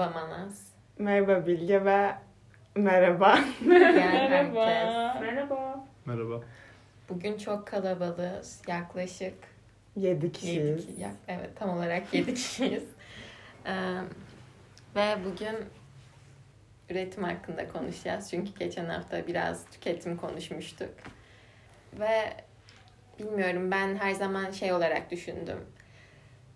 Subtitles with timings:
[0.00, 0.60] Merhaba Manas.
[0.98, 2.14] Merhaba Bilge ve
[2.74, 3.36] merhaba.
[3.36, 4.54] Herkes.
[5.20, 5.84] Merhaba.
[6.06, 6.40] Merhaba.
[7.08, 8.62] Bugün çok kalabalığız.
[8.68, 9.34] Yaklaşık
[9.96, 10.86] 7 7 kişiyiz.
[10.86, 11.00] kişi.
[11.00, 12.84] yak- Evet tam olarak 7 kişiyiz.
[13.66, 13.72] Ee,
[14.96, 15.56] ve bugün
[16.90, 18.30] üretim hakkında konuşacağız.
[18.30, 20.90] Çünkü geçen hafta biraz tüketim konuşmuştuk.
[22.00, 22.32] Ve
[23.18, 25.58] bilmiyorum ben her zaman şey olarak düşündüm.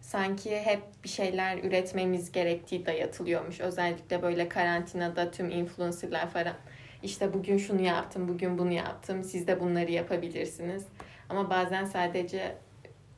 [0.05, 3.60] Sanki hep bir şeyler üretmemiz gerektiği dayatılıyormuş.
[3.60, 6.55] Özellikle böyle karantinada tüm influencerlar falan.
[7.02, 9.24] İşte bugün şunu yaptım, bugün bunu yaptım.
[9.24, 10.84] Siz de bunları yapabilirsiniz.
[11.29, 12.56] Ama bazen sadece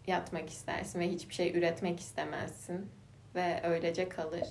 [0.06, 2.86] yatmak istersin ve hiçbir şey üretmek istemezsin
[3.34, 4.44] ve öylece kalır.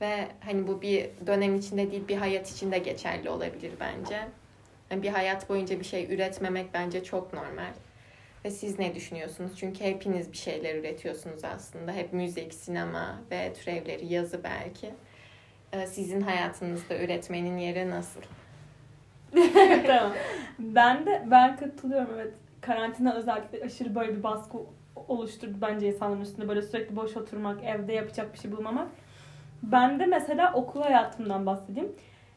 [0.00, 4.28] Ve hani bu bir dönem içinde değil bir hayat içinde geçerli olabilir bence.
[4.90, 7.72] Yani bir hayat boyunca bir şey üretmemek bence çok normal.
[8.44, 9.52] Ve siz ne düşünüyorsunuz?
[9.56, 11.92] Çünkü hepiniz bir şeyler üretiyorsunuz aslında.
[11.92, 14.90] Hep müzik, sinema ve türevleri, yazı belki.
[15.72, 18.20] Ee, Sizin hayatınızda üretmenin yeri nasıl?
[19.86, 20.12] tamam.
[20.58, 22.34] Ben de ben katılıyorum evet.
[22.60, 24.58] Karantina özellikle aşırı böyle bir baskı
[25.08, 26.48] oluşturdu bence insanların üstünde.
[26.48, 28.88] Böyle sürekli boş oturmak, evde yapacak bir şey bulmamak.
[29.62, 31.92] Ben de mesela okul hayatımdan bahsedeyim.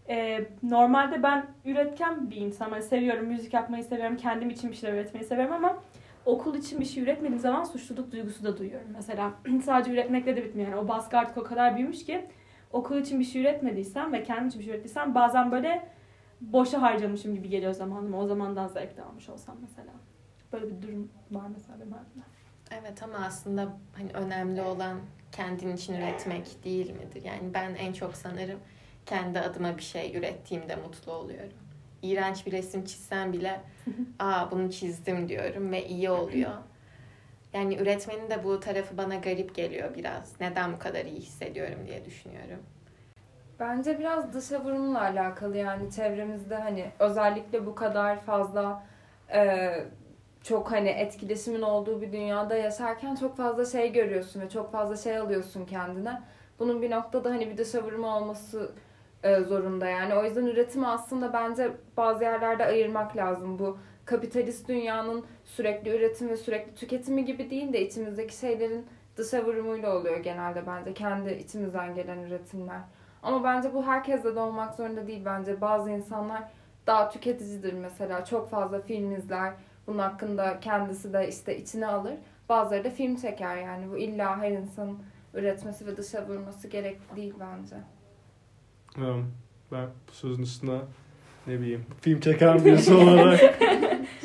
[0.10, 2.72] Ee, normalde ben üretken bir insanım.
[2.72, 5.78] Hani seviyorum, müzik yapmayı seviyorum, kendim için bir şeyler üretmeyi seviyorum ama
[6.26, 8.88] okul için bir şey üretmediğim zaman suçluluk duygusu da duyuyorum.
[8.94, 10.70] Mesela sadece üretmekle de bitmiyor.
[10.70, 12.26] Yani o baskı artık o kadar büyümüş ki
[12.72, 15.90] okul için bir şey üretmediysem ve kendim için bir şey ürettiysem bazen böyle
[16.42, 18.20] boşa harcamışım gibi geliyor zamanıma.
[18.20, 19.92] O zamandan zevk de almış olsam mesela.
[20.54, 22.26] Böyle bir durum var mesela benim hayatımda.
[22.72, 25.00] Evet ama aslında hani önemli olan
[25.32, 27.24] kendin için üretmek değil midir?
[27.24, 28.60] Yani ben en çok sanırım
[29.06, 31.58] kendi adıma bir şey ürettiğimde mutlu oluyorum.
[32.06, 33.62] İğrenç bir resim çizsem bile
[34.20, 36.52] aa bunu çizdim diyorum ve iyi oluyor.
[37.54, 40.42] Yani üretmenin de bu tarafı bana garip geliyor biraz.
[40.42, 42.60] Neden bu kadar iyi hissediyorum diye düşünüyorum.
[43.60, 48.84] Bence biraz dışa vurumla alakalı yani çevremizde hani özellikle bu kadar fazla
[49.34, 49.72] e,
[50.44, 55.18] çok hani etkileşimin olduğu bir dünyada yaşarken çok fazla şey görüyorsun ve çok fazla şey
[55.18, 56.22] alıyorsun kendine.
[56.60, 58.72] Bunun bir noktada hani bir dışa vurumu olması
[59.48, 60.16] zorunda yani.
[60.16, 63.60] O yüzden üretimi aslında bence bazı yerlerde ayırmak lazım.
[63.60, 68.86] Bu kapitalist dünyanın sürekli üretim ve sürekli tüketimi gibi değil de içimizdeki şeylerin
[69.18, 70.94] dışa vurumuyla oluyor genelde bence.
[70.94, 72.82] Kendi içimizden gelen üretimler.
[73.24, 75.62] Ama bence bu herkeste de olmak zorunda değil bence.
[75.62, 76.44] Bazı insanlar
[76.88, 78.26] daha tüketicidir mesela.
[78.26, 79.54] Çok fazla film izler.
[79.88, 82.14] Bunun hakkında kendisi de işte içine alır.
[82.50, 83.92] Bazıları da film çeker yani.
[83.92, 85.00] Bu illa her insanın
[85.34, 87.76] üretmesi ve dışa vurması gerekli değil bence.
[89.72, 90.80] Ben bu sözün üstüne
[91.48, 93.40] ne bileyim film çeken birisi olarak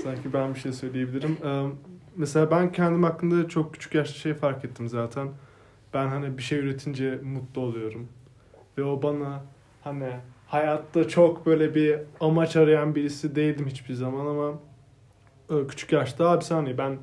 [0.02, 1.36] sanki ben bir şey söyleyebilirim.
[2.16, 5.28] Mesela ben kendim hakkında çok küçük yaşta şey fark ettim zaten.
[5.94, 8.08] Ben hani bir şey üretince mutlu oluyorum.
[8.78, 9.42] Ve o bana
[9.84, 10.10] hani
[10.46, 14.58] hayatta çok böyle bir amaç arayan birisi değildim hiçbir zaman ama
[15.68, 16.98] küçük yaşta abi saniye ben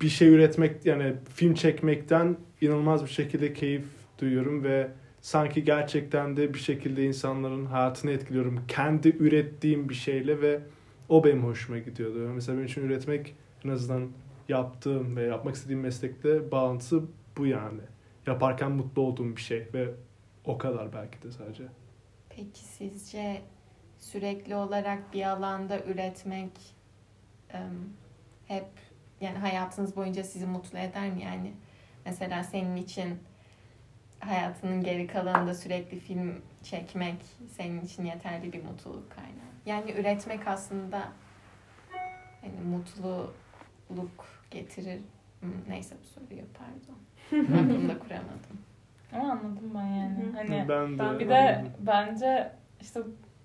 [0.00, 3.84] bir şey üretmek yani film çekmekten inanılmaz bir şekilde keyif
[4.20, 4.88] duyuyorum ve
[5.22, 8.64] sanki gerçekten de bir şekilde insanların hayatını etkiliyorum.
[8.68, 10.60] Kendi ürettiğim bir şeyle ve
[11.08, 12.18] o benim hoşuma gidiyordu.
[12.34, 13.34] Mesela benim için üretmek
[13.64, 14.08] en azından
[14.48, 17.02] yaptığım ve yapmak istediğim meslekte bağlantısı
[17.36, 17.80] bu yani.
[18.26, 19.94] Yaparken mutlu olduğum bir şey ve
[20.44, 21.64] o kadar belki de sadece.
[22.28, 23.42] Peki sizce
[23.98, 26.50] sürekli olarak bir alanda üretmek
[27.50, 27.60] em,
[28.46, 28.68] hep
[29.20, 31.22] yani hayatınız boyunca sizi mutlu eder mi?
[31.22, 31.52] Yani
[32.04, 33.18] mesela senin için
[34.26, 37.16] hayatının geri kalanında sürekli film çekmek
[37.56, 39.52] senin için yeterli bir mutluluk kaynağı.
[39.66, 41.02] Yani üretmek aslında
[42.40, 45.00] hani mutluluk getirir.
[45.68, 46.98] Neyse bu soruyu pardon.
[47.54, 48.58] Aklımda kuramadım.
[49.12, 50.32] Ama anladım ben yani.
[50.34, 51.72] Hani ben de bir de anladım.
[51.80, 53.00] bence işte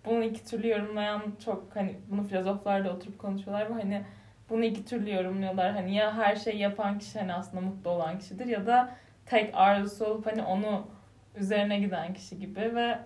[0.05, 4.03] bunu iki türlü yorumlayan çok hani bunu filozoflar da oturup konuşuyorlar ve hani
[4.49, 5.71] bunu iki türlü yorumluyorlar.
[5.71, 8.95] Hani ya her şeyi yapan kişi hani aslında mutlu olan kişidir ya da
[9.29, 10.87] tek arzusu olup hani onu
[11.35, 12.99] üzerine giden kişi gibi ve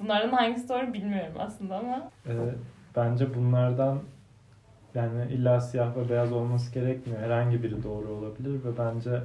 [0.00, 2.32] bunlardan hangisi doğru bilmiyorum aslında ama Ee,
[2.96, 4.00] bence bunlardan
[4.94, 7.20] yani illa siyah ve beyaz olması gerekmiyor.
[7.20, 9.22] Herhangi biri doğru olabilir ve bence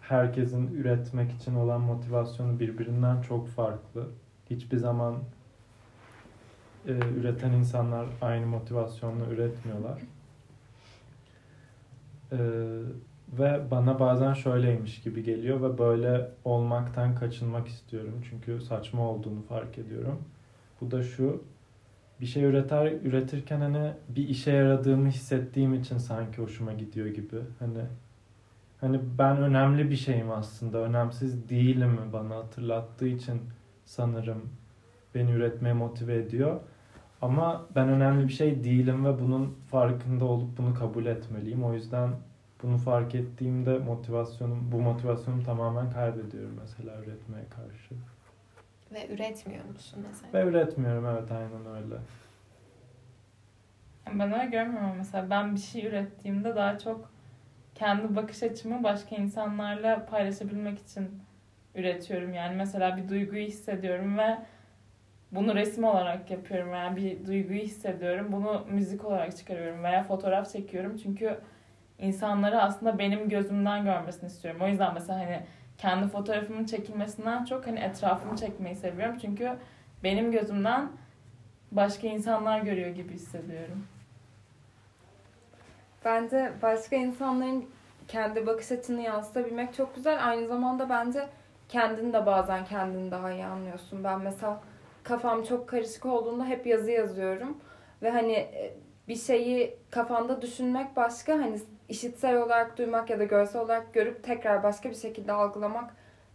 [0.00, 4.08] herkesin üretmek için olan motivasyonu birbirinden çok farklı.
[4.50, 5.18] Hiçbir zaman
[6.86, 10.00] e, üreten insanlar aynı motivasyonla üretmiyorlar.
[12.32, 12.36] Ee,
[13.32, 18.22] ve bana bazen şöyleymiş gibi geliyor ve böyle olmaktan kaçınmak istiyorum.
[18.30, 20.18] Çünkü saçma olduğunu fark ediyorum.
[20.80, 21.42] Bu da şu,
[22.20, 27.36] bir şey üreter üretirken hani bir işe yaradığımı hissettiğim için sanki hoşuma gidiyor gibi.
[27.58, 27.80] Hani
[28.80, 33.40] hani ben önemli bir şeyim aslında, önemsiz değilim bana hatırlattığı için
[33.84, 34.42] sanırım
[35.14, 36.60] beni üretmeye motive ediyor.
[37.22, 41.64] Ama ben önemli bir şey değilim ve bunun farkında olup bunu kabul etmeliyim.
[41.64, 42.10] O yüzden
[42.62, 47.94] bunu fark ettiğimde motivasyonum, bu motivasyonumu tamamen kaybediyorum mesela üretmeye karşı.
[48.92, 50.32] Ve üretmiyor musun mesela?
[50.32, 51.94] Ve üretmiyorum evet aynen öyle.
[54.18, 57.10] Ben öyle görmüyorum mesela ben bir şey ürettiğimde daha çok
[57.74, 61.22] kendi bakış açımı başka insanlarla paylaşabilmek için
[61.74, 62.34] üretiyorum.
[62.34, 64.38] Yani mesela bir duyguyu hissediyorum ve
[65.32, 66.72] bunu resim olarak yapıyorum.
[66.72, 68.32] Yani bir duyguyu hissediyorum.
[68.32, 70.96] Bunu müzik olarak çıkarıyorum veya fotoğraf çekiyorum.
[70.96, 71.38] Çünkü
[72.02, 74.60] insanları aslında benim gözümden görmesini istiyorum.
[74.64, 75.42] O yüzden mesela hani
[75.78, 79.18] kendi fotoğrafımın çekilmesinden çok hani etrafımı çekmeyi seviyorum.
[79.20, 79.52] Çünkü
[80.04, 80.88] benim gözümden
[81.72, 83.86] başka insanlar görüyor gibi hissediyorum.
[86.04, 87.64] Bence başka insanların
[88.08, 90.28] kendi bakış açını yansıtabilmek çok güzel.
[90.28, 91.28] Aynı zamanda bence
[91.68, 94.04] kendini de bazen kendini daha iyi anlıyorsun.
[94.04, 94.60] Ben mesela
[95.02, 97.58] kafam çok karışık olduğunda hep yazı yazıyorum.
[98.02, 98.74] Ve hani e,
[99.08, 101.60] bir şeyi kafanda düşünmek başka, hani
[101.92, 105.90] işitsel olarak duymak ya da görsel olarak görüp tekrar başka bir şekilde algılamak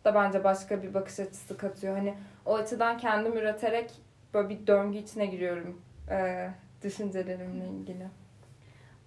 [0.05, 1.97] da bence başka bir bakış açısı katıyor.
[1.97, 2.13] Hani
[2.45, 3.91] o açıdan kendim üreterek
[4.33, 5.81] böyle bir döngü içine giriyorum
[6.11, 6.49] e,
[6.83, 8.07] düşüncelerimle ilgili.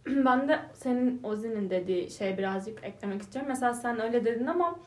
[0.24, 3.48] Ben de senin Ozi'nin dediği şey birazcık eklemek istiyorum.
[3.48, 4.78] Mesela sen öyle dedin ama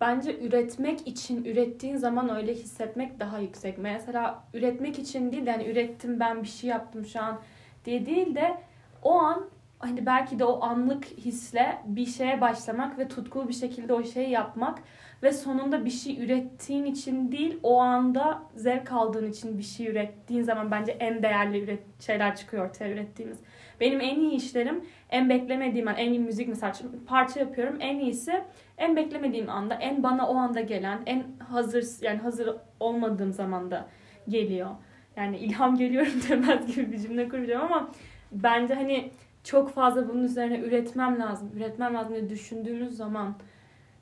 [0.00, 3.78] bence üretmek için ürettiğin zaman öyle hissetmek daha yüksek.
[3.78, 7.40] Mesela üretmek için değil de hani ürettim ben bir şey yaptım şu an
[7.84, 8.56] diye değil de
[9.02, 9.48] o an
[9.82, 14.30] hani belki de o anlık hisle bir şeye başlamak ve tutkulu bir şekilde o şeyi
[14.30, 14.78] yapmak
[15.22, 20.42] ve sonunda bir şey ürettiğin için değil o anda zevk aldığın için bir şey ürettiğin
[20.42, 23.38] zaman bence en değerli şeyler çıkıyor ortaya ürettiğimiz.
[23.80, 26.72] Benim en iyi işlerim en beklemediğim an, en iyi müzik mesela
[27.06, 27.76] parça yapıyorum.
[27.80, 28.44] En iyisi
[28.78, 33.88] en beklemediğim anda, en bana o anda gelen, en hazır yani hazır olmadığım zamanda
[34.28, 34.70] geliyor.
[35.16, 37.90] Yani ilham geliyorum demez gibi bir cümle kuracağım ama
[38.32, 39.10] bence hani
[39.44, 41.50] çok fazla bunun üzerine üretmem lazım.
[41.56, 43.34] Üretmem lazım diye düşündüğümüz zaman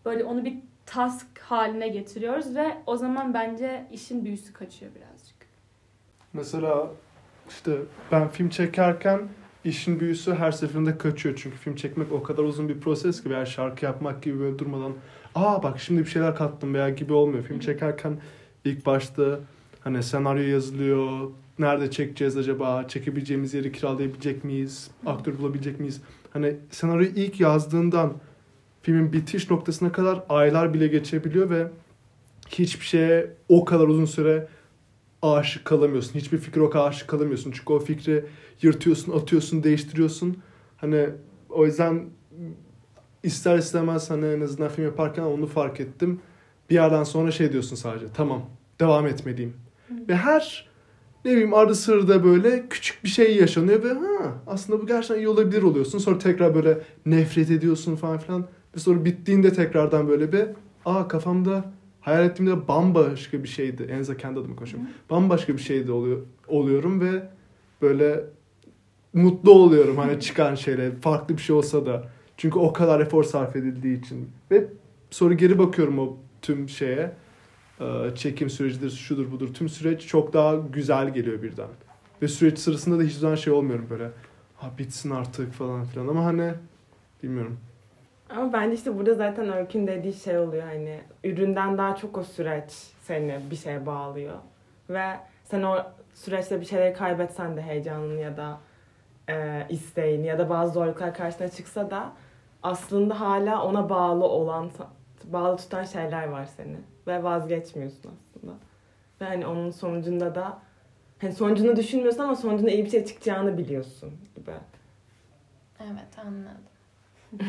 [0.04, 0.54] böyle onu bir
[0.86, 5.36] task haline getiriyoruz ve o zaman bence işin büyüsü kaçıyor birazcık.
[6.32, 6.90] Mesela
[7.48, 7.72] işte
[8.12, 9.28] ben film çekerken
[9.64, 11.40] işin büyüsü her seferinde kaçıyor.
[11.42, 14.92] Çünkü film çekmek o kadar uzun bir proses ki veya şarkı yapmak gibi böyle durmadan
[15.34, 17.44] aa bak şimdi bir şeyler kattım veya gibi olmuyor.
[17.44, 18.20] Film çekerken
[18.64, 19.40] ilk başta
[19.80, 21.30] hani senaryo yazılıyor.
[21.60, 22.88] Nerede çekeceğiz acaba?
[22.88, 24.90] Çekebileceğimiz yeri kiralayabilecek miyiz?
[25.06, 26.02] Aktör bulabilecek miyiz?
[26.30, 28.12] Hani senaryoyu ilk yazdığından
[28.82, 31.68] filmin bitiş noktasına kadar aylar bile geçebiliyor ve
[32.48, 34.48] hiçbir şeye o kadar uzun süre
[35.22, 36.14] aşık kalamıyorsun.
[36.14, 37.50] Hiçbir fikre o kadar aşık kalamıyorsun.
[37.50, 38.24] Çünkü o fikri
[38.62, 40.36] yırtıyorsun, atıyorsun, değiştiriyorsun.
[40.76, 41.08] Hani
[41.48, 42.04] o yüzden
[43.22, 46.20] ister istemez hani en azından film yaparken onu fark ettim.
[46.70, 48.42] Bir yerden sonra şey diyorsun sadece tamam
[48.80, 49.56] devam etmeliyim.
[50.08, 50.69] Ve her
[51.24, 55.28] ne bileyim arada sırada böyle küçük bir şey yaşanıyor ve ha aslında bu gerçekten iyi
[55.28, 55.98] olabilir oluyorsun.
[55.98, 58.46] Sonra tekrar böyle nefret ediyorsun falan filan.
[58.76, 60.44] Ve sonra bittiğinde tekrardan böyle bir
[60.84, 61.64] aa kafamda
[62.00, 63.88] hayal ettiğimde bambaşka bir şeydi.
[63.90, 64.90] En azından kendi adıma konuşuyorum.
[65.10, 66.18] Bambaşka bir şeydi oluyor,
[66.48, 67.22] oluyorum ve
[67.82, 68.24] böyle
[69.12, 70.90] mutlu oluyorum hani çıkan şeyle.
[71.00, 72.08] Farklı bir şey olsa da.
[72.36, 74.28] Çünkü o kadar efor sarf edildiği için.
[74.50, 74.66] Ve
[75.10, 77.12] sonra geri bakıyorum o tüm şeye.
[77.80, 79.54] Ee, Çekim sürecidir, şudur budur.
[79.54, 81.68] Tüm süreç çok daha güzel geliyor birden.
[82.22, 84.10] Ve süreç sırasında da hiçbir zaman şey olmuyorum böyle.
[84.56, 86.08] Ha bitsin artık falan filan.
[86.08, 86.52] Ama hani
[87.22, 87.60] bilmiyorum.
[88.30, 92.72] Ama bence işte burada zaten Öykün dediği şey oluyor hani üründen daha çok o süreç
[93.02, 94.34] seni bir şeye bağlıyor.
[94.90, 95.06] Ve
[95.44, 95.76] sen o
[96.14, 98.60] süreçte bir şeyleri kaybetsen de heyecanın ya da
[99.28, 102.12] e, isteğin ya da bazı zorluklar karşına çıksa da
[102.62, 104.70] aslında hala ona bağlı olan,
[105.24, 106.76] bağlı tutan şeyler var seni.
[107.06, 108.52] Ve vazgeçmiyorsun aslında.
[109.20, 110.58] Ve hani onun sonucunda da
[111.20, 114.50] hani sonucunu düşünmüyorsun ama sonucunda iyi bir şey çıkacağını biliyorsun gibi.
[115.80, 116.60] Evet anladım.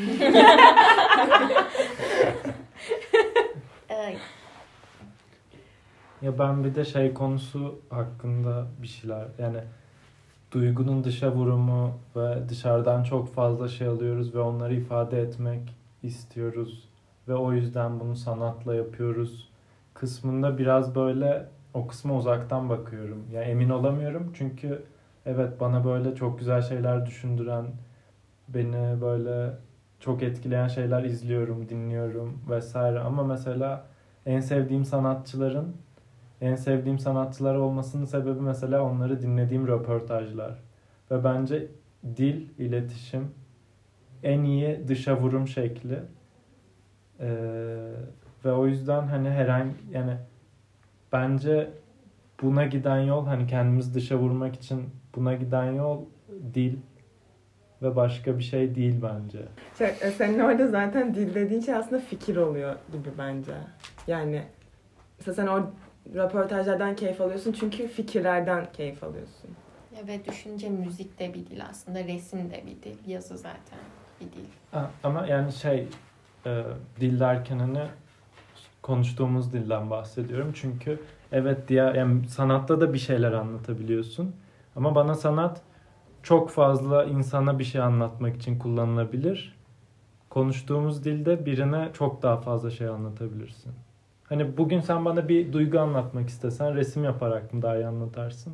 [3.90, 4.18] Ay,
[6.22, 9.58] Ya ben bir de şey konusu hakkında bir şeyler yani
[10.52, 16.90] duygunun dışa vurumu ve dışarıdan çok fazla şey alıyoruz ve onları ifade etmek istiyoruz
[17.32, 19.50] ve o yüzden bunu sanatla yapıyoruz
[19.94, 23.26] kısmında biraz böyle o kısma uzaktan bakıyorum.
[23.34, 24.84] Ya emin olamıyorum çünkü
[25.26, 27.66] evet bana böyle çok güzel şeyler düşündüren,
[28.48, 29.58] beni böyle
[30.00, 33.86] çok etkileyen şeyler izliyorum, dinliyorum vesaire ama mesela
[34.26, 35.76] en sevdiğim sanatçıların
[36.42, 40.60] en sevdiğim sanatçılar olmasının sebebi mesela onları dinlediğim röportajlar.
[41.12, 41.68] Ve bence
[42.18, 43.32] dil, iletişim
[44.24, 46.00] en iyi dışa vurum şekli.
[47.22, 47.28] Ee,
[48.46, 50.18] ve o yüzden hani herhangi yani
[51.12, 51.70] bence
[52.42, 56.02] buna giden yol hani kendimizi dışa vurmak için buna giden yol
[56.54, 56.78] dil
[57.82, 59.40] ve başka bir şey değil bence.
[59.78, 63.54] Şey, e, senin orada zaten dil dediğin şey aslında fikir oluyor gibi bence.
[64.08, 64.42] Yani
[65.20, 65.72] mesela sen o
[66.16, 69.50] röportajlardan keyif alıyorsun çünkü fikirlerden keyif alıyorsun.
[69.98, 73.80] Ya ve düşünce müzik de bir dil aslında, resim de bir dil, yazı zaten
[74.22, 74.46] bir dil.
[74.72, 75.88] Ha, Ama yani şey
[76.46, 76.64] e,
[77.00, 77.88] dil hani
[78.82, 80.52] konuştuğumuz dilden bahsediyorum.
[80.56, 81.00] Çünkü
[81.32, 84.36] evet diğer yani sanatta da bir şeyler anlatabiliyorsun.
[84.76, 85.62] Ama bana sanat
[86.24, 89.56] çok fazla insana bir şey anlatmak için kullanılabilir.
[90.30, 93.74] Konuştuğumuz dilde birine çok daha fazla şey anlatabilirsin.
[94.24, 98.54] Hani bugün sen bana bir duygu anlatmak istesen resim yaparak mı daha iyi anlatarsın?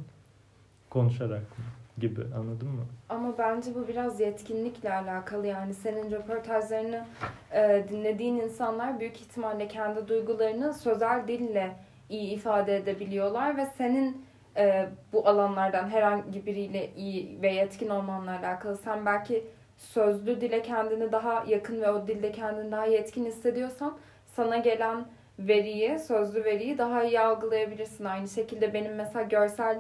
[0.90, 1.66] Konuşarak mı?
[1.98, 2.86] Gibi anladın mı?
[3.10, 7.06] Ama bence bu biraz yetkinlikle alakalı yani senin röportajlarını
[7.52, 11.76] e, dinlediğin insanlar büyük ihtimalle kendi duygularını sözel dille
[12.10, 14.26] iyi ifade edebiliyorlar ve senin
[14.58, 19.44] e, bu alanlardan herhangi biriyle iyi ve yetkin olmanla alakalı sen belki
[19.78, 25.06] sözlü dile kendini daha yakın ve o dilde kendini daha yetkin hissediyorsan sana gelen
[25.40, 28.06] veriyi, sözlü veriyi daha iyi algılayabilirsin.
[28.06, 29.80] Aynı şekilde benim mesela görsel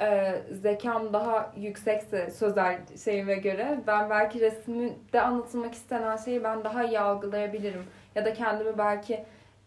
[0.00, 6.84] e, zekam daha yüksekse sözel şeyime göre ben belki resimde anlatılmak istenen şeyi ben daha
[6.84, 7.84] iyi algılayabilirim.
[8.14, 9.24] Ya da kendimi belki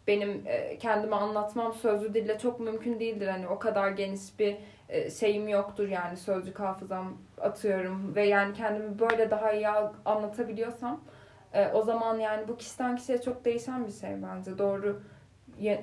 [0.07, 3.27] benim e, kendimi anlatmam sözlü dille çok mümkün değildir.
[3.27, 4.57] Hani o kadar geniş bir
[4.89, 9.67] e, şeyim yoktur yani sözcük hafızam atıyorum ve yani kendimi böyle daha iyi
[10.05, 11.01] anlatabiliyorsam
[11.53, 14.57] e, o zaman yani bu kişiden kişiye çok değişen bir şey bence.
[14.57, 15.01] Doğru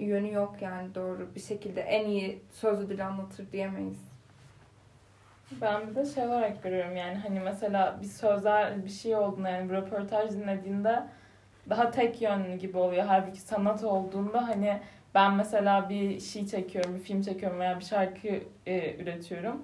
[0.01, 4.14] yönü yok yani doğru bir şekilde en iyi sözlü dil anlatır diyemeyiz.
[5.61, 9.71] Ben bir de şey olarak görüyorum yani hani mesela bir sözel bir şey olduğunda yani
[9.71, 11.03] bir röportaj dinlediğinde
[11.71, 13.05] daha tek yönlü gibi oluyor.
[13.07, 14.81] Halbuki sanat olduğunda hani
[15.15, 18.29] ben mesela bir şey çekiyorum, bir film çekiyorum veya bir şarkı
[18.67, 19.63] e, üretiyorum.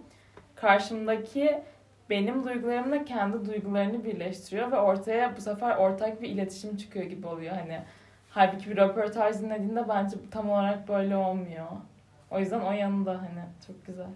[0.55, 1.63] Karşımdaki
[2.11, 7.57] benim duygularımla kendi duygularını birleştiriyor ve ortaya bu sefer ortak bir iletişim çıkıyor gibi oluyor
[7.57, 7.81] hani.
[8.31, 11.67] Halbuki bir röportaj dinlediğinde bence tam olarak böyle olmuyor.
[12.31, 14.07] O yüzden o yanında hani çok güzel.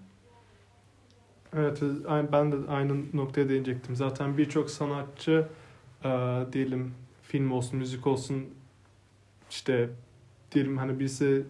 [1.57, 3.97] Evet, ay- ben de aynı noktaya değinecektim.
[3.97, 5.47] Zaten birçok sanatçı
[6.05, 6.09] e,
[6.53, 8.45] diyelim film olsun, müzik olsun
[9.51, 9.91] işte
[10.53, 11.43] diyelim hani birisi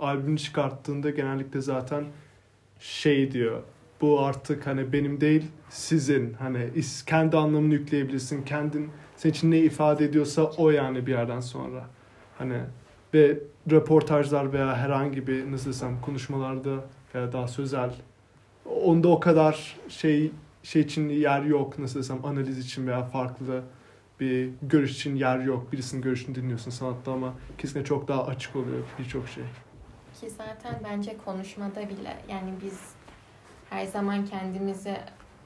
[0.00, 2.04] albüm çıkarttığında genellikle zaten
[2.80, 3.62] şey diyor.
[4.00, 8.42] Bu artık hani benim değil sizin hani is- kendi anlamını yükleyebilirsin.
[8.42, 11.86] Kendin senin için ne ifade ediyorsa o yani bir yerden sonra.
[12.38, 12.60] Hani
[13.14, 13.38] ve
[13.70, 17.94] röportajlar veya herhangi bir nasıl desem konuşmalarda veya daha sözel
[18.84, 23.62] onda o kadar şey şey için yer yok nasıl desem analiz için veya farklı
[24.20, 25.72] bir görüş için yer yok.
[25.72, 29.44] Birisinin görüşünü dinliyorsun sanatta ama kesinlikle çok daha açık oluyor birçok şey.
[30.20, 32.80] Ki zaten bence konuşmada bile yani biz
[33.70, 34.96] her zaman kendimizi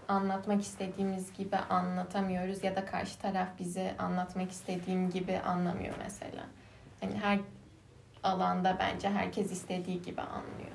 [0.08, 6.46] anlatmak istediğimiz gibi anlatamıyoruz ya da karşı taraf bizi anlatmak istediğim gibi anlamıyor mesela.
[7.00, 7.40] Hani her
[8.22, 10.73] alanda bence herkes istediği gibi anlıyor.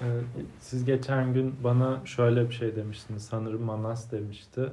[0.00, 0.04] Ee,
[0.60, 3.26] Siz geçen gün bana şöyle bir şey demiştiniz.
[3.26, 4.72] Sanırım Manas demişti.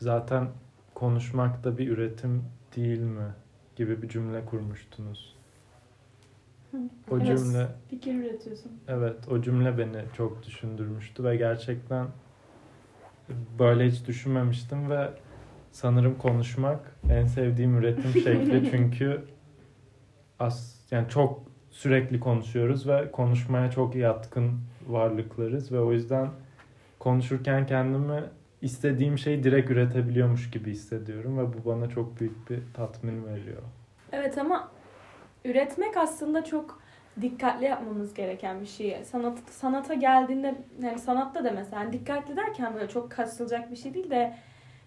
[0.00, 0.48] Zaten
[0.94, 2.44] konuşmak da bir üretim
[2.76, 3.34] değil mi?
[3.76, 5.36] Gibi bir cümle kurmuştunuz.
[7.10, 7.26] O Evet.
[7.26, 8.72] cümle Fikir üretiyorsun.
[8.88, 12.08] evet o cümle beni çok düşündürmüştü ve gerçekten
[13.58, 15.10] böyle hiç düşünmemiştim ve
[15.72, 19.24] sanırım konuşmak en sevdiğim üretim şekli çünkü
[20.38, 26.28] as yani çok sürekli konuşuyoruz ve konuşmaya çok yatkın varlıklarız ve o yüzden
[26.98, 28.24] konuşurken kendimi
[28.62, 33.62] istediğim şeyi direkt üretebiliyormuş gibi hissediyorum ve bu bana çok büyük bir tatmin veriyor.
[34.12, 34.70] Evet ama
[35.44, 36.82] üretmek aslında çok
[37.20, 39.04] dikkatli yapmamız gereken bir şey.
[39.04, 44.10] Sanat sanata geldiğinde yani sanatta da mesela dikkatli derken böyle çok kasılacak bir şey değil
[44.10, 44.34] de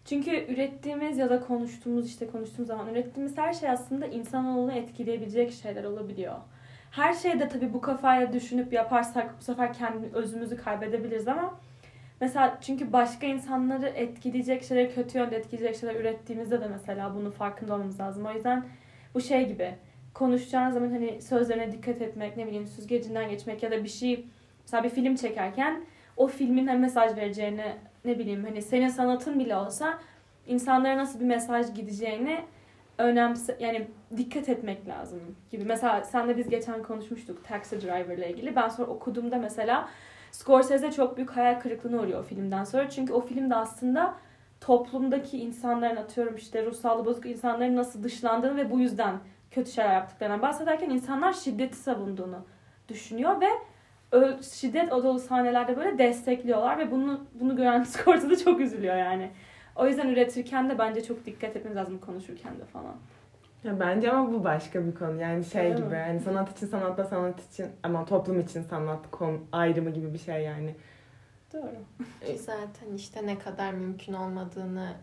[0.05, 5.83] çünkü ürettiğimiz ya da konuştuğumuz işte konuştuğumuz zaman ürettiğimiz her şey aslında insanoğlunu etkileyebilecek şeyler
[5.83, 6.35] olabiliyor.
[6.95, 11.59] Her şeyde tabii bu kafayla düşünüp yaparsak bu sefer kendi özümüzü kaybedebiliriz ama
[12.21, 17.73] mesela çünkü başka insanları etkileyecek şeyler, kötü yönde etkileyecek şeyler ürettiğimizde de mesela bunun farkında
[17.73, 18.25] olmamız lazım.
[18.25, 18.65] O yüzden
[19.13, 19.75] bu şey gibi
[20.13, 24.25] konuşacağın zaman hani sözlerine dikkat etmek, ne bileyim süzgecinden geçmek ya da bir şey
[24.61, 25.81] mesela bir film çekerken
[26.17, 27.75] o filmin ne mesaj vereceğini
[28.05, 29.99] ne bileyim hani senin sanatın bile olsa
[30.47, 32.39] insanlara nasıl bir mesaj gideceğini
[32.97, 33.87] önemse yani
[34.17, 35.19] dikkat etmek lazım
[35.51, 35.63] gibi.
[35.63, 38.55] Mesela senle biz geçen konuşmuştuk Taxi Driver ile ilgili.
[38.55, 39.89] Ben sonra okuduğumda mesela
[40.31, 42.89] Scorsese çok büyük hayal kırıklığına uğruyor o filmden sonra.
[42.89, 44.15] Çünkü o filmde aslında
[44.61, 49.15] toplumdaki insanların atıyorum işte ruh sağlığı bozuk insanların nasıl dışlandığını ve bu yüzden
[49.51, 52.45] kötü şeyler yaptıklarından bahsederken insanlar şiddeti savunduğunu
[52.87, 53.49] düşünüyor ve
[54.53, 59.31] şiddet dolu sahnelerde böyle destekliyorlar ve bunu bunu gören Scorsese çok üzülüyor yani.
[59.75, 62.95] O yüzden üretirken de bence çok dikkat etmemiz lazım konuşurken de falan.
[63.63, 65.21] Ya bence ama bu başka bir konu.
[65.21, 65.95] Yani şey Öyle gibi mi?
[65.95, 70.43] yani sanat için sanatta sanat için ama toplum için sanat konu ayrımı gibi bir şey
[70.43, 70.75] yani.
[71.53, 72.05] Doğru.
[72.25, 74.93] Ki zaten işte ne kadar mümkün olmadığını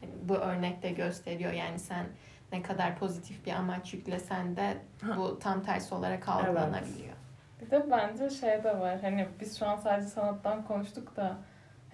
[0.00, 1.52] hani bu örnekte gösteriyor.
[1.52, 2.06] Yani sen
[2.52, 4.76] ne kadar pozitif bir amaç yüklesen de
[5.16, 7.14] bu tam tersi olarak algılanabiliyor.
[7.60, 9.00] Bir de bence şey de var.
[9.00, 11.36] Hani biz şu an sadece sanattan konuştuk da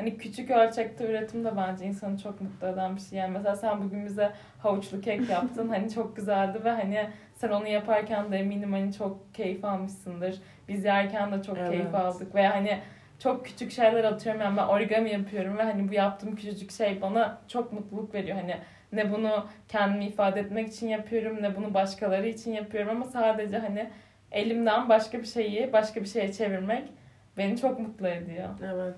[0.01, 3.19] hani küçük ölçekte üretim de bence insanı çok mutlu eden bir şey.
[3.19, 5.69] Yani mesela sen bugün bize havuçlu kek yaptın.
[5.69, 10.41] hani çok güzeldi ve hani sen onu yaparken de eminim hani çok keyif almışsındır.
[10.69, 11.71] Biz yerken de çok Evet.
[11.71, 12.79] keyif aldık ve hani
[13.19, 17.39] çok küçük şeyler atıyorum yani ben origami yapıyorum ve hani bu yaptığım küçücük şey bana
[17.49, 18.37] çok mutluluk veriyor.
[18.37, 18.57] Hani
[18.93, 23.91] ne bunu kendimi ifade etmek için yapıyorum ne bunu başkaları için yapıyorum ama sadece hani
[24.33, 26.89] elimden başka bir şeyi başka bir şeye çevirmek
[27.37, 28.49] beni çok mutlu ediyor.
[28.75, 28.97] Evet.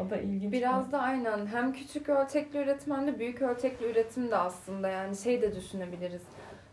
[0.00, 0.52] O da ilginç.
[0.52, 5.16] Biraz da aynen hem küçük ölçekli üretim hem de büyük ölçekli üretim de aslında yani
[5.16, 6.22] şey de düşünebiliriz.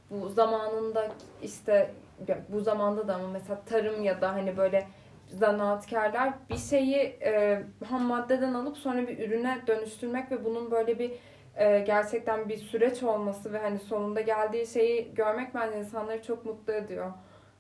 [0.10, 1.08] Bu zamanında
[1.44, 1.92] işte
[2.50, 4.88] bu zamanda da ama mesela tarım ya da hani böyle
[5.28, 11.12] zanaatkarlar bir şeyi e, ham maddeden alıp sonra bir ürüne dönüştürmek ve bunun böyle bir
[11.56, 16.74] e, gerçekten bir süreç olması ve hani sonunda geldiği şeyi görmek bence insanları çok mutlu
[16.74, 17.12] ediyor.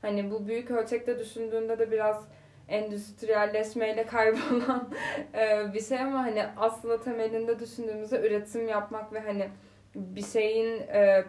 [0.02, 2.28] Hani bu büyük ölçekte düşündüğünde de biraz
[2.68, 4.90] endüstriyelleşmeyle kaybolan
[5.74, 9.50] bir şey ama hani aslında temelinde düşündüğümüzde üretim yapmak ve hani
[9.96, 10.82] bir şeyin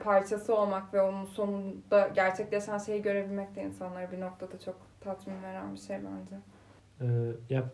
[0.05, 5.75] parçası olmak ve onun sonunda gerçekleşen şeyi görebilmek de insanlara bir noktada çok tatmin veren
[5.75, 6.37] bir şey bence.
[7.01, 7.07] Ee,
[7.55, 7.65] ya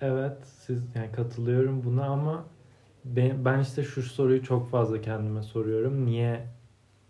[0.00, 2.44] evet siz yani katılıyorum buna ama
[3.04, 6.06] ben işte şu soruyu çok fazla kendime soruyorum.
[6.06, 6.46] Niye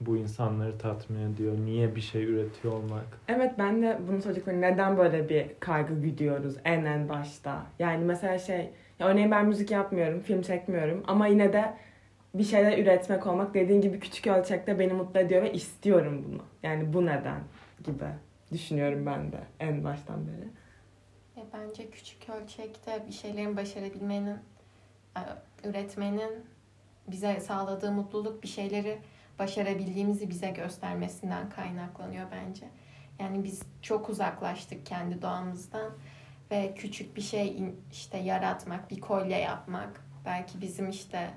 [0.07, 1.57] bu insanları tatmin ediyor?
[1.65, 3.05] Niye bir şey üretiyor olmak?
[3.29, 7.67] Evet ben de bunu çocuklar neden böyle bir kaygı güdüyoruz en en başta?
[7.79, 11.75] Yani mesela şey ya örneğin ben müzik yapmıyorum, film çekmiyorum ama yine de
[12.35, 16.43] bir şeyler üretmek olmak dediğin gibi küçük ölçekte beni mutlu ediyor ve istiyorum bunu.
[16.63, 17.41] Yani bu neden
[17.85, 18.05] gibi
[18.53, 20.49] düşünüyorum ben de en baştan beri.
[21.37, 24.37] Ya bence küçük ölçekte bir şeylerin başarabilmenin,
[25.17, 25.23] e,
[25.69, 26.45] üretmenin
[27.09, 28.99] bize sağladığı mutluluk bir şeyleri
[29.39, 32.69] başarabildiğimizi bize göstermesinden kaynaklanıyor bence.
[33.19, 35.93] Yani biz çok uzaklaştık kendi doğamızdan
[36.51, 41.31] ve küçük bir şey işte yaratmak, bir kolye yapmak belki bizim işte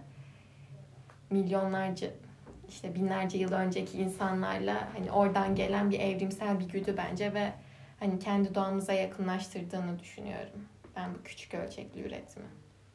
[1.29, 2.07] milyonlarca
[2.69, 7.53] işte binlerce yıl önceki insanlarla hani oradan gelen bir evrimsel bir güdü bence ve
[7.99, 10.67] hani kendi doğamıza yakınlaştırdığını düşünüyorum.
[10.95, 12.45] Ben bu küçük ölçekli üretimi.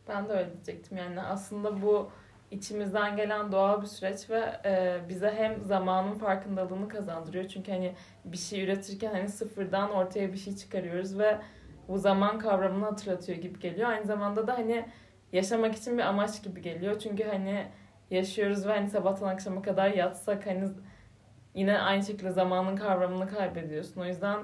[0.09, 2.11] Ben de öyle diyecektim yani aslında bu
[2.51, 7.49] içimizden gelen doğal bir süreç ve e, bize hem zamanın farkındalığını kazandırıyor.
[7.49, 11.39] Çünkü hani bir şey üretirken hani sıfırdan ortaya bir şey çıkarıyoruz ve
[11.89, 13.91] bu zaman kavramını hatırlatıyor gibi geliyor.
[13.91, 14.85] Aynı zamanda da hani
[15.33, 16.99] yaşamak için bir amaç gibi geliyor.
[16.99, 17.67] Çünkü hani
[18.11, 20.69] yaşıyoruz ve hani sabahtan akşama kadar yatsak hani
[21.55, 24.01] yine aynı şekilde zamanın kavramını kaybediyorsun.
[24.01, 24.41] O yüzden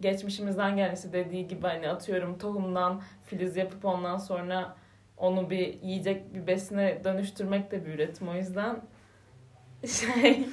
[0.00, 4.76] geçmişimizden gelen işte dediği gibi hani atıyorum tohumdan filiz yapıp ondan sonra
[5.16, 8.28] onu bir yiyecek bir besine dönüştürmek de bir üretim.
[8.28, 8.80] O yüzden
[9.86, 10.46] şey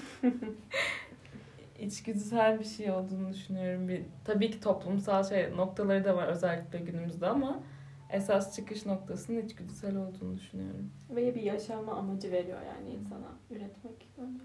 [1.79, 3.87] içgüdüsel bir şey olduğunu düşünüyorum.
[3.87, 7.63] Bir, tabii ki toplumsal şey noktaları da var özellikle günümüzde ama
[8.09, 10.91] esas çıkış noktasının içgüdüsel olduğunu düşünüyorum.
[11.09, 14.07] Ve bir yaşama amacı veriyor yani insana üretmek.
[14.17, 14.43] bence.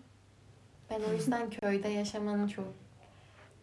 [0.90, 2.68] Ben o yüzden köyde yaşamanın çok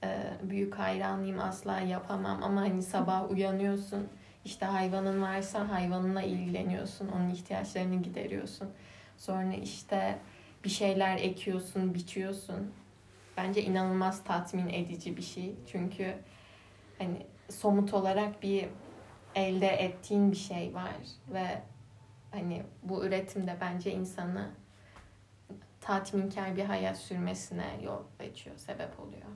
[0.04, 1.40] e, büyük hayranıyım.
[1.40, 4.08] Asla yapamam ama hani sabah uyanıyorsun.
[4.46, 7.08] İşte hayvanın varsa hayvanınla ilgileniyorsun.
[7.08, 8.70] Onun ihtiyaçlarını gideriyorsun.
[9.18, 10.20] Sonra işte
[10.64, 12.74] bir şeyler ekiyorsun, biçiyorsun.
[13.38, 15.56] Bence inanılmaz tatmin edici bir şey.
[15.68, 16.16] Çünkü
[16.98, 18.66] hani somut olarak bir
[19.36, 20.94] elde ettiğin bir şey var
[21.34, 21.62] ve
[22.32, 24.50] hani bu üretim de bence insanı
[25.82, 29.28] tatminkar bir hayat sürmesine yol açıyor, sebep oluyor.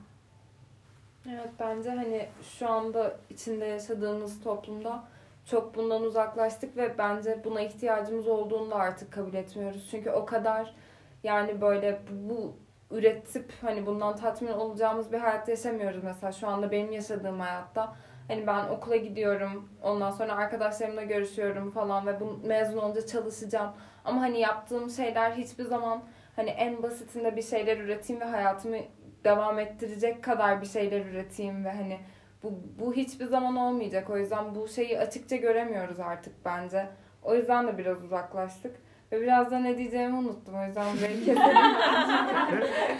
[1.26, 5.04] Evet bence hani şu anda içinde yaşadığımız toplumda
[5.50, 9.88] çok bundan uzaklaştık ve bence buna ihtiyacımız olduğunu da artık kabul etmiyoruz.
[9.90, 10.74] Çünkü o kadar
[11.22, 12.56] yani böyle bu
[12.90, 17.96] üretip hani bundan tatmin olacağımız bir hayat yaşamıyoruz mesela şu anda benim yaşadığım hayatta.
[18.28, 23.72] Hani ben okula gidiyorum, ondan sonra arkadaşlarımla görüşüyorum falan ve bu mezun olunca çalışacağım.
[24.04, 26.02] Ama hani yaptığım şeyler hiçbir zaman
[26.36, 28.76] hani en basitinde bir şeyler üreteyim ve hayatımı
[29.24, 31.98] devam ettirecek kadar bir şeyler üreteyim ve hani
[32.42, 34.10] bu, bu hiçbir zaman olmayacak.
[34.10, 36.86] O yüzden bu şeyi açıkça göremiyoruz artık bence.
[37.22, 38.76] O yüzden de biraz uzaklaştık.
[39.12, 40.54] Ve biraz da ne diyeceğimi unuttum.
[40.54, 41.56] O yüzden burayı keselim.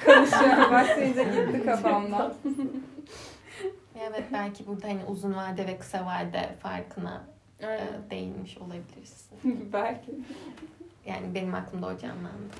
[0.04, 0.72] Konuşuyorum.
[0.72, 2.34] Başlayınca gitti kafamdan.
[4.10, 7.24] Evet belki burada hani uzun vade ve kısa vade farkına
[7.60, 8.10] e, Aynen.
[8.10, 9.38] değinmiş olabilirsin.
[9.72, 10.14] Belki.
[11.06, 12.54] Yani benim aklımda o canlandı.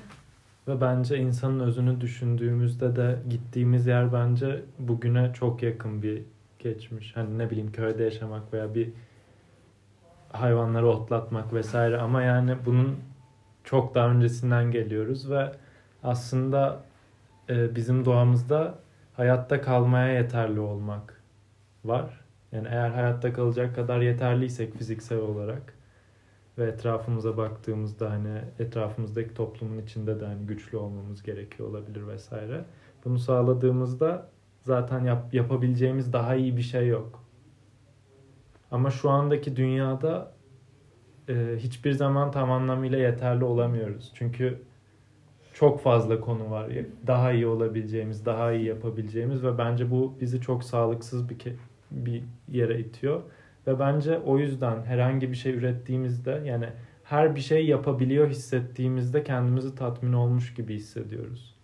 [0.69, 6.23] Ve bence insanın özünü düşündüğümüzde de gittiğimiz yer bence bugüne çok yakın bir
[6.59, 7.15] geçmiş.
[7.15, 8.89] Hani ne bileyim köyde yaşamak veya bir
[10.31, 12.99] hayvanları otlatmak vesaire ama yani bunun
[13.63, 15.51] çok daha öncesinden geliyoruz ve
[16.03, 16.79] aslında
[17.49, 18.75] e, bizim doğamızda
[19.13, 21.21] hayatta kalmaya yeterli olmak
[21.85, 22.21] var.
[22.51, 25.73] Yani eğer hayatta kalacak kadar yeterliysek fiziksel olarak
[26.59, 32.65] ve etrafımıza baktığımızda hani etrafımızdaki toplumun içinde de hani güçlü olmamız gerekiyor olabilir vesaire.
[33.05, 34.29] Bunu sağladığımızda
[34.61, 37.23] zaten yap, yapabileceğimiz daha iyi bir şey yok.
[38.71, 40.33] Ama şu andaki dünyada
[41.29, 44.11] e, hiçbir zaman tam anlamıyla yeterli olamıyoruz.
[44.15, 44.61] Çünkü
[45.53, 46.71] çok fazla konu var.
[47.07, 51.37] Daha iyi olabileceğimiz, daha iyi yapabileceğimiz ve bence bu bizi çok sağlıksız bir
[51.91, 53.21] bir yere itiyor.
[53.67, 56.69] Ve bence o yüzden herhangi bir şey ürettiğimizde yani
[57.03, 61.55] her bir şey yapabiliyor hissettiğimizde kendimizi tatmin olmuş gibi hissediyoruz.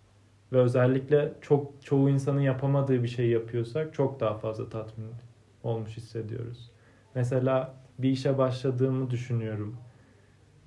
[0.52, 5.10] Ve özellikle çok çoğu insanın yapamadığı bir şey yapıyorsak çok daha fazla tatmin
[5.62, 6.70] olmuş hissediyoruz.
[7.14, 9.76] Mesela bir işe başladığımı düşünüyorum.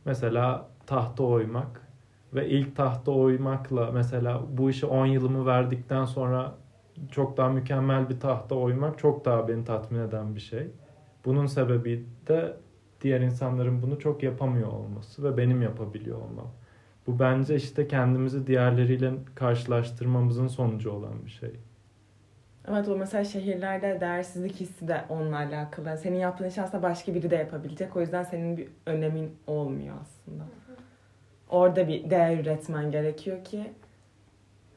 [0.06, 1.88] Mesela tahta oymak
[2.34, 6.56] ve ilk tahta oymakla mesela bu işe 10 yılımı verdikten sonra
[7.12, 10.68] çok daha mükemmel bir tahta oymak çok daha beni tatmin eden bir şey.
[11.26, 12.54] Bunun sebebi de
[13.02, 16.52] diğer insanların bunu çok yapamıyor olması ve benim yapabiliyor olmam.
[17.08, 21.52] Bu bence işte kendimizi diğerleriyle karşılaştırmamızın sonucu olan bir şey.
[22.68, 25.98] Evet o mesela şehirlerde değersizlik hissi de onunla alakalı.
[25.98, 27.96] Senin yaptığın işi aslında başka biri de yapabilecek.
[27.96, 30.44] O yüzden senin bir önemin olmuyor aslında.
[31.50, 33.74] Orada bir değer üretmen gerekiyor ki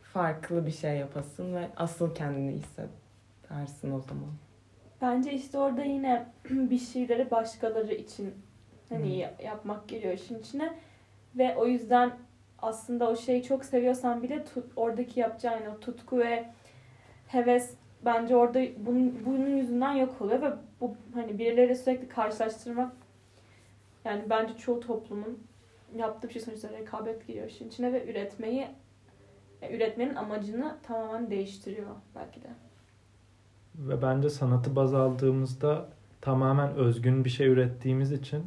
[0.03, 4.33] farklı bir şey yapasın ve asıl kendini hissedersin o zaman.
[5.03, 8.35] Bence işte orada yine bir şeyleri başkaları için
[8.89, 10.73] hani ya- yapmak geliyor işin içine.
[11.39, 12.13] Ve o yüzden
[12.59, 16.45] aslında o şeyi çok seviyorsan bile tut, oradaki yapacağın o tutku ve
[17.29, 22.93] heves bence orada bunun, bunun yüzünden yok oluyor ve bu hani birileriyle sürekli karşılaştırmak
[24.05, 25.47] yani bence çoğu toplumun
[25.97, 28.67] yaptığı bir şey sonuçta rekabet giriyor işin içine ve üretmeyi
[29.63, 32.49] e, üretmenin amacını tamamen değiştiriyor belki de.
[33.75, 35.89] Ve bence sanatı baz aldığımızda
[36.21, 38.47] tamamen özgün bir şey ürettiğimiz için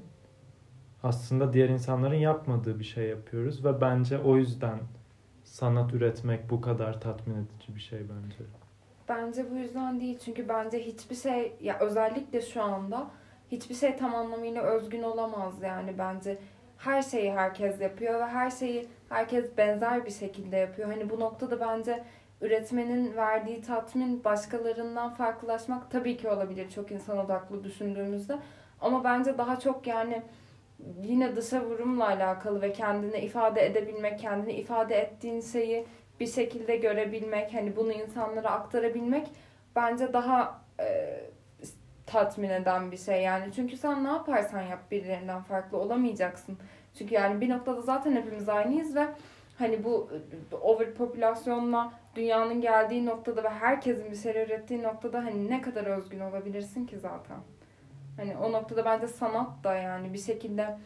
[1.03, 4.79] aslında diğer insanların yapmadığı bir şey yapıyoruz ve bence o yüzden
[5.43, 8.37] sanat üretmek bu kadar tatmin edici bir şey bence.
[9.09, 10.19] Bence bu yüzden değil.
[10.25, 13.07] Çünkü bence hiçbir şey ya özellikle şu anda
[13.51, 16.37] hiçbir şey tam anlamıyla özgün olamaz yani bence.
[16.77, 20.89] Her şeyi herkes yapıyor ve her şeyi herkes benzer bir şekilde yapıyor.
[20.89, 22.03] Hani bu noktada bence
[22.45, 28.37] üretmenin verdiği tatmin başkalarından farklılaşmak tabii ki olabilir çok insan odaklı düşündüğümüzde.
[28.81, 30.21] Ama bence daha çok yani
[31.03, 35.85] yine dışa vurumla alakalı ve kendini ifade edebilmek, kendini ifade ettiğin şeyi
[36.19, 39.27] bir şekilde görebilmek, hani bunu insanlara aktarabilmek
[39.75, 41.19] bence daha e,
[42.05, 43.53] tatmin eden bir şey yani.
[43.55, 46.57] Çünkü sen ne yaparsan yap birilerinden farklı olamayacaksın.
[46.97, 49.07] Çünkü yani bir noktada zaten hepimiz aynıyız ve
[49.57, 50.09] hani bu
[50.51, 56.19] e, overpopülasyonla dünyanın geldiği noktada ve herkesin bir şey ürettiği noktada hani ne kadar özgün
[56.19, 57.37] olabilirsin ki zaten.
[58.17, 60.77] Hani o noktada bence sanat da yani bir şekilde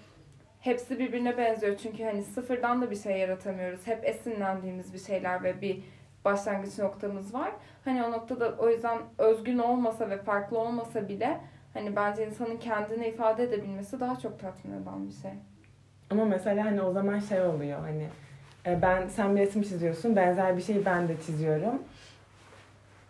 [0.60, 1.77] hepsi birbirine benziyor.
[1.77, 3.88] Çünkü hani sıfırdan da bir şey yaratamıyoruz.
[3.88, 5.84] Hep esinlendiğimiz bir şeyler ve bir
[6.25, 7.51] başlangıç noktamız var.
[7.86, 11.39] Hani o noktada o yüzden özgün olmasa ve farklı olmasa bile
[11.73, 15.32] hani bence insanın kendini ifade edebilmesi daha çok tatmin eden bir şey.
[16.10, 18.08] Ama mesela hani o zaman şey oluyor hani
[18.65, 21.84] ben sen bir resim çiziyorsun benzer bir şeyi ben de çiziyorum.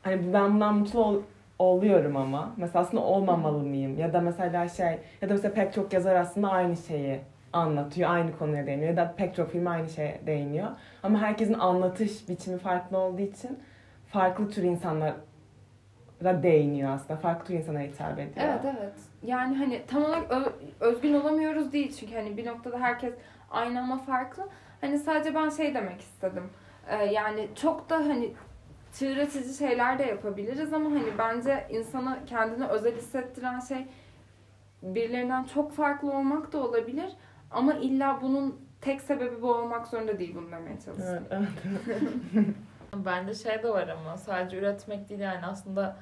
[0.01, 1.21] Hani ben bundan mutlu ol-
[1.59, 3.99] oluyorum ama mesela aslında olmamalı mıyım?
[3.99, 7.19] Ya da mesela şey ya da mesela pek çok yazar aslında aynı şeyi
[7.53, 10.67] anlatıyor, aynı konuya değiniyor ya da pek çok film aynı şeye değiniyor.
[11.03, 13.59] Ama herkesin anlatış biçimi farklı olduğu için
[14.07, 15.15] farklı tür insanlara
[16.23, 17.19] değiniyor aslında.
[17.19, 18.45] Farklı tür insana hitap ediyor.
[18.49, 18.93] Evet evet.
[19.23, 23.13] Yani hani tam olarak ö- özgün olamıyoruz değil çünkü hani bir noktada herkes
[23.51, 24.49] aynı ama farklı.
[24.81, 26.43] Hani sadece ben şey demek istedim.
[26.89, 28.33] Ee, yani çok da hani
[28.93, 33.85] çığıratici şeyler de yapabiliriz ama hani bence insana kendini özel hissettiren şey
[34.83, 37.09] birilerinden çok farklı olmak da olabilir.
[37.51, 41.27] Ama illa bunun tek sebebi bu olmak zorunda değil bunu demeye çalışıyorum.
[41.31, 41.49] Evet,
[42.35, 42.45] evet.
[43.05, 45.97] Bende şey de var ama sadece üretmek değil yani aslında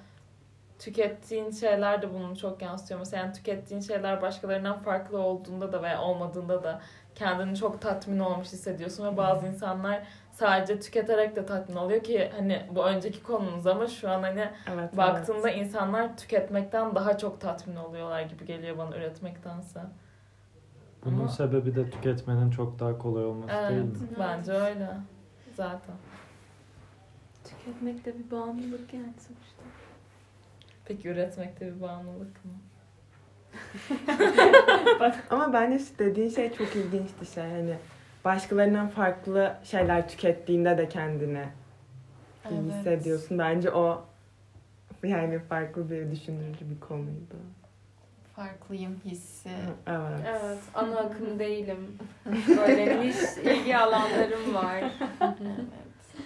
[0.79, 2.99] tükettiğin şeyler de bunu çok yansıtıyor.
[2.99, 6.81] Mesela yani tükettiğin şeyler başkalarından farklı olduğunda da veya olmadığında da
[7.15, 12.61] kendini çok tatmin olmuş hissediyorsun ve bazı insanlar sadece tüketerek de tatmin oluyor ki hani
[12.71, 14.97] bu önceki konumuz ama şu an hani Evet.
[14.97, 15.61] baktığında evet.
[15.65, 19.79] insanlar tüketmekten daha çok tatmin oluyorlar gibi geliyor bana üretmektense.
[21.05, 24.07] Bunun Ama- sebebi de tüketmenin çok daha kolay olması değil Evet, mi?
[24.19, 24.87] bence öyle.
[25.55, 25.95] Zaten.
[27.43, 29.56] Tüketmek de bir bağımlılık yani sonuçta.
[30.87, 32.51] Peki üretmek de bir bağımlılık mı?
[35.29, 37.75] Ama bence dediğin şey çok ilginçti şey hani
[38.25, 41.45] başkalarından farklı şeyler tükettiğinde de kendini
[42.51, 42.73] iyi Evet.
[42.73, 43.39] hissediyorsun.
[43.39, 44.05] Bence o
[45.03, 47.35] yani farklı bir düşündürücü bir konuydu.
[48.35, 49.49] Farklıyım hissi.
[49.87, 50.19] Evet.
[50.27, 51.97] Evet, ana akım değilim.
[52.57, 54.77] Böyle niş ilgi alanlarım var.
[55.21, 56.25] evet.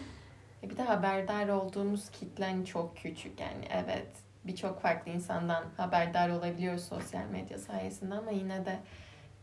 [0.63, 4.08] E bir de haberdar olduğumuz kitlen çok küçük yani evet
[4.46, 8.80] birçok farklı insandan haberdar olabiliyoruz sosyal medya sayesinde ama yine de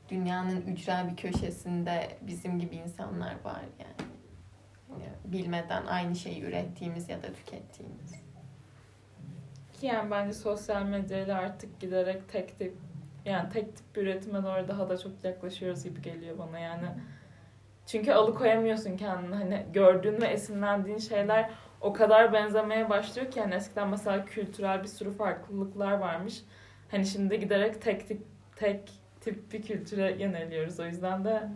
[0.08, 4.08] dünyanın ücra bir köşesinde bizim gibi insanlar var yani.
[5.24, 8.12] Bilmeden aynı şeyi ürettiğimiz ya da tükettiğimiz.
[9.72, 12.76] Ki yani bence sosyal medyayla artık giderek tek tip
[13.24, 16.86] yani tek tip bir üretime doğru daha da çok yaklaşıyoruz gibi geliyor bana yani.
[17.88, 19.34] Çünkü alıkoyamıyorsun kendini.
[19.34, 24.88] Hani gördüğün ve esinlendiğin şeyler o kadar benzemeye başlıyor ki yani eskiden mesela kültürel bir
[24.88, 26.42] sürü farklılıklar varmış.
[26.90, 28.22] Hani şimdi giderek tek tip
[28.56, 30.80] tek tip bir kültüre yöneliyoruz.
[30.80, 31.48] O yüzden de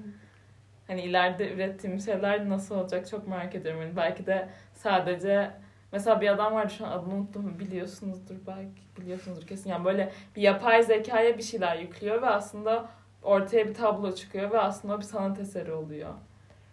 [0.87, 3.83] hani ileride ürettiğim şeyler nasıl olacak çok merak ediyorum.
[3.83, 5.51] Yani belki de sadece
[5.93, 9.71] mesela bir adam vardı şu an adını unuttum biliyorsunuzdur belki biliyorsunuzdur kesin.
[9.71, 12.89] Yani böyle bir yapay zekaya bir şeyler yüklüyor ve aslında
[13.23, 16.15] ortaya bir tablo çıkıyor ve aslında bir sanat eseri oluyor.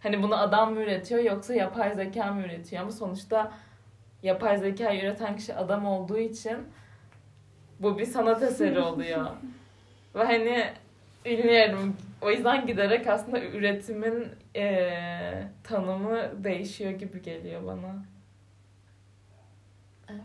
[0.03, 3.51] Hani bunu adam mı üretiyor yoksa yapay zeka mı üretiyor ama sonuçta
[4.23, 6.57] yapay zekayı üreten kişi adam olduğu için
[7.79, 9.25] bu bir sanat eseri oluyor.
[10.15, 10.73] ve hani
[11.25, 17.95] bilmiyorum o yüzden giderek aslında üretimin eee, tanımı değişiyor gibi geliyor bana.
[20.09, 20.21] Evet.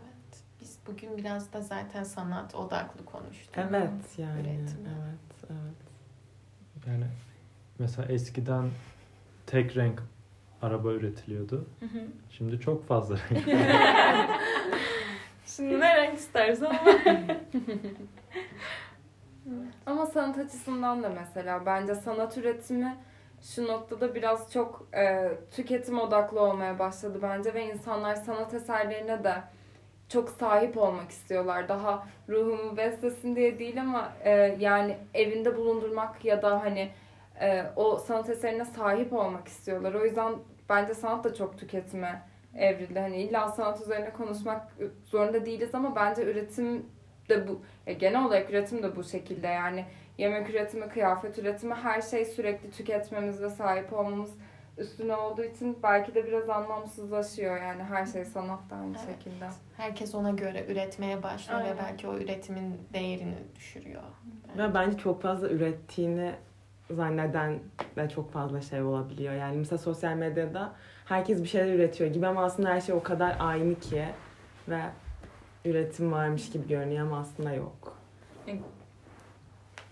[0.61, 3.55] Biz bugün biraz da zaten sanat odaklı konuştuk.
[3.57, 4.39] Evet yani.
[4.39, 4.79] Üretim.
[4.87, 5.84] Evet, evet.
[6.87, 7.05] Yani
[7.79, 8.69] mesela eskiden
[9.47, 10.03] tek renk
[10.61, 11.65] araba üretiliyordu.
[12.29, 13.45] Şimdi çok fazla renk.
[15.45, 16.91] Şimdi ne renk istersen ama.
[19.85, 22.97] Ama sanat açısından da mesela bence sanat üretimi
[23.41, 29.43] şu noktada biraz çok e, tüketim odaklı olmaya başladı bence ve insanlar sanat eserlerine de
[30.09, 31.69] çok sahip olmak istiyorlar.
[31.69, 36.89] Daha ruhumu beslesin diye değil ama e, yani evinde bulundurmak ya da hani
[37.41, 39.93] e, o sanat eserine sahip olmak istiyorlar.
[39.93, 40.33] O yüzden
[40.69, 42.21] bence sanat da çok tüketime
[42.55, 42.99] evrildi.
[42.99, 44.71] Hani illa sanat üzerine konuşmak
[45.05, 46.85] zorunda değiliz ama bence üretim
[47.29, 49.85] de bu e, genel olarak üretim de bu şekilde yani
[50.17, 54.31] yemek üretimi, kıyafet üretimi her şey sürekli tüketmemiz ve sahip olmamız
[54.77, 59.17] üstüne olduğu için belki de biraz anlamsızlaşıyor yani her şey sanat da aynı Evet.
[59.17, 59.49] şekilde.
[59.77, 61.77] Herkes ona göre üretmeye başlıyor Aynen.
[61.77, 64.01] ve belki o üretimin değerini düşürüyor.
[64.57, 66.31] Ve bence çok fazla ürettiğini
[66.91, 67.59] zanneden
[67.95, 69.33] de çok fazla şey olabiliyor.
[69.33, 70.73] Yani mesela sosyal medyada
[71.05, 74.05] herkes bir şeyler üretiyor gibi ama aslında her şey o kadar aynı ki
[74.69, 74.81] ve
[75.65, 77.97] üretim varmış gibi görünüyor ama aslında yok.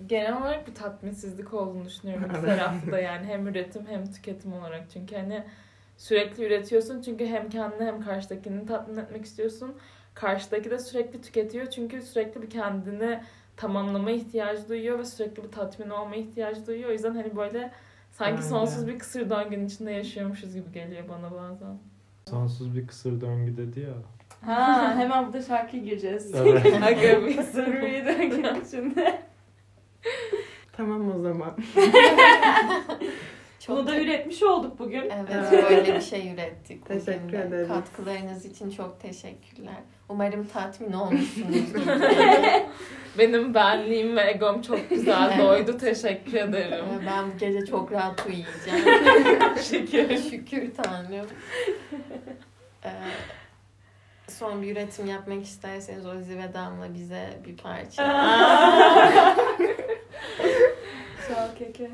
[0.07, 4.83] Genel olarak bir tatminsizlik olduğunu düşünüyorum iki tarafta da yani hem üretim hem tüketim olarak.
[4.93, 5.43] Çünkü hani
[5.97, 9.75] sürekli üretiyorsun çünkü hem kendini hem karşıdakini tatmin etmek istiyorsun.
[10.13, 13.19] Karşıdaki de sürekli tüketiyor çünkü sürekli bir kendini
[13.57, 16.89] tamamlama ihtiyacı duyuyor ve sürekli bir tatmin olma ihtiyacı duyuyor.
[16.89, 17.71] O yüzden hani böyle
[18.11, 18.49] sanki Aynen.
[18.49, 21.77] sonsuz bir kısır döngünün içinde yaşıyormuşuz gibi geliyor bana bazen.
[22.29, 23.93] Sonsuz bir kısır döngü dedi ya.
[24.45, 26.35] Ha hemen burada şarkıya gireceğiz.
[26.35, 26.65] Evet.
[26.83, 29.19] Aga bir Kısır bir döngü şimdi.
[30.77, 31.57] Tamam o zaman.
[33.59, 35.09] Çok Bunu da üretmiş olduk bugün.
[35.09, 36.85] Evet, böyle bir şey ürettik.
[36.85, 37.41] Teşekkür de.
[37.41, 37.67] ederiz.
[37.67, 39.75] Katkılarınız için çok teşekkürler.
[40.09, 41.81] Umarım tatmin olmuşsunuzdur.
[43.17, 45.39] benim benliğim ve egom çok güzel Evet.
[45.39, 45.77] doydu.
[45.77, 46.85] Teşekkür ederim.
[47.07, 49.57] Ben bu gece çok rahat uyuyacağım.
[49.69, 50.17] Şükür.
[50.29, 51.27] Şükür Tanrım.
[52.85, 52.89] Ee,
[54.27, 58.03] son bir üretim yapmak isterseniz Ozi ve Damla bize bir parça.
[61.33, 61.89] Ol keke.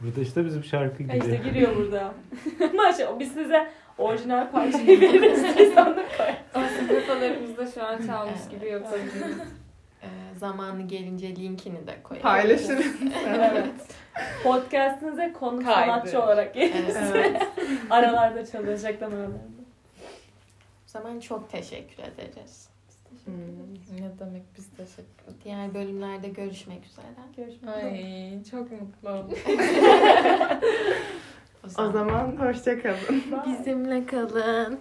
[0.00, 1.44] Burada işte bizim şarkı Ha işte giriyor.
[1.44, 2.14] giriyor burada.
[2.74, 3.68] Maşallah biz size
[3.98, 5.74] orijinal parçayı veririz.
[5.74, 6.26] sandık koy.
[6.54, 9.36] Aslında kafalarımızda şu an çalmış gibi yapabiliriz.
[10.02, 12.22] Ee, zamanı gelince linkini de koyarız.
[12.22, 12.86] Paylaşırız.
[13.28, 13.66] Evet.
[14.42, 15.86] Podcast'inize konuk Kaydı.
[15.90, 16.96] sanatçı olarak geliriz.
[17.14, 17.42] Evet.
[17.90, 19.62] Aralarda çalacak reklam aralarında.
[20.84, 22.68] O zaman çok teşekkür ederiz.
[23.24, 24.00] Hmm.
[24.00, 25.36] Ne demek biz teşekkür ederiz.
[25.44, 27.06] Diğer bölümlerde görüşmek üzere.
[27.36, 27.84] Görüşmek üzere.
[27.84, 29.38] Ay çok mutlu oldum.
[31.78, 33.22] O zaman hoşça kalın.
[33.46, 34.78] Bizimle kalın.